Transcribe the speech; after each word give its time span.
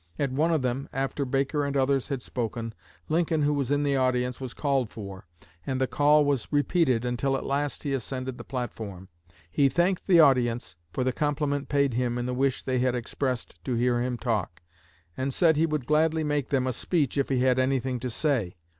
At 0.17 0.31
one 0.31 0.49
of 0.49 0.63
them, 0.63 0.89
after 0.91 1.25
Baker 1.25 1.63
and 1.63 1.77
others 1.77 2.07
had 2.07 2.23
spoken, 2.23 2.73
Lincoln, 3.07 3.43
who 3.43 3.53
was 3.53 3.69
in 3.69 3.83
the 3.83 3.95
audience, 3.97 4.41
was 4.41 4.55
called 4.55 4.89
for, 4.89 5.27
and 5.63 5.79
the 5.79 5.85
call 5.85 6.25
was 6.25 6.47
repeated 6.49 7.05
until 7.05 7.37
at 7.37 7.45
last 7.45 7.83
he 7.83 7.93
ascended 7.93 8.39
the 8.39 8.43
platform. 8.43 9.09
He 9.51 9.69
thanked 9.69 10.07
the 10.07 10.19
audience 10.19 10.75
for 10.91 11.03
the 11.03 11.13
compliment 11.13 11.69
paid 11.69 11.93
him 11.93 12.17
in 12.17 12.25
the 12.25 12.33
wish 12.33 12.63
they 12.63 12.79
had 12.79 12.95
expressed 12.95 13.63
to 13.63 13.75
hear 13.75 14.01
him 14.01 14.17
talk, 14.17 14.63
and 15.15 15.31
said 15.31 15.55
he 15.55 15.67
would 15.67 15.85
gladly 15.85 16.23
make 16.23 16.47
them 16.47 16.65
a 16.65 16.73
speech 16.73 17.15
if 17.15 17.29
he 17.29 17.41
had 17.41 17.59
anything 17.59 17.99
to 17.99 18.09
say. 18.09 18.55